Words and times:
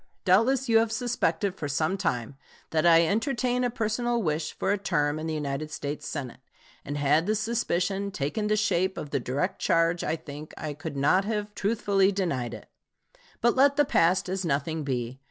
Doubtless 0.25 0.67
you 0.67 0.79
have 0.79 0.91
suspected 0.91 1.53
for 1.53 1.67
some 1.67 1.95
time 1.95 2.35
that 2.71 2.87
I 2.87 3.05
entertain 3.05 3.63
a 3.63 3.69
personal 3.69 4.23
wish 4.23 4.51
for 4.57 4.71
a 4.71 4.77
term 4.79 5.19
in 5.19 5.27
the 5.27 5.33
United 5.35 5.69
States 5.69 6.07
Senate; 6.07 6.39
and 6.83 6.97
had 6.97 7.27
the 7.27 7.35
suspicion 7.35 8.09
taken 8.09 8.47
the 8.47 8.55
shape 8.55 8.97
of 8.97 9.11
the 9.11 9.19
direct 9.19 9.61
charge 9.61 10.03
I 10.03 10.15
think 10.15 10.55
I 10.57 10.73
could 10.73 10.97
not 10.97 11.23
have 11.25 11.53
truthfully 11.53 12.11
denied 12.11 12.55
it. 12.55 12.67
But 13.41 13.55
let 13.55 13.75
the 13.75 13.85
past 13.85 14.27
as 14.27 14.43
nothing 14.43 14.83
be. 14.83 15.19